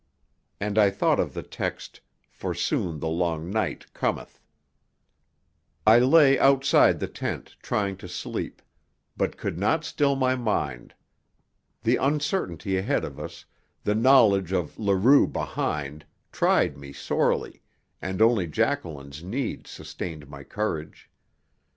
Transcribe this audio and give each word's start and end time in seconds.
And 0.59 0.79
I 0.79 0.89
thought 0.89 1.19
of 1.19 1.35
the 1.35 1.43
text: 1.43 2.01
"For 2.31 2.55
soon 2.55 2.97
the 3.01 3.07
long 3.07 3.51
night 3.51 3.93
cometh." 3.93 4.41
I 5.85 5.99
lay 5.99 6.39
outside 6.39 6.99
the 6.99 7.07
tent, 7.07 7.55
trying 7.61 7.97
to 7.97 8.07
sleep; 8.07 8.63
but 9.15 9.37
could 9.37 9.59
not 9.59 9.83
still 9.85 10.15
my 10.15 10.35
mind. 10.35 10.95
The 11.83 11.97
uncertainty 11.97 12.77
ahead 12.77 13.05
of 13.05 13.19
us, 13.19 13.45
the 13.83 13.93
knowledge 13.93 14.51
of 14.51 14.79
Leroux 14.79 15.27
behind, 15.27 16.03
tried 16.31 16.79
me 16.79 16.93
sorely, 16.93 17.61
and 18.01 18.23
only 18.23 18.47
Jacqueline's 18.47 19.23
need 19.23 19.67
sustained 19.67 20.27
my 20.27 20.43
courage. 20.43 21.11